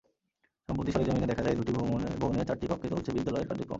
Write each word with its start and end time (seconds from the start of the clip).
সম্প্রতি 0.69 0.91
সরেজমিনে 0.91 1.27
দেখা 1.27 1.43
যায়, 1.43 1.55
দুটি 1.55 1.71
ভবনের 2.21 2.47
চারটি 2.47 2.65
কক্ষে 2.67 2.87
চলছে 2.89 3.09
বিদ্যালয়ের 3.11 3.47
কার্যক্রম। 3.49 3.69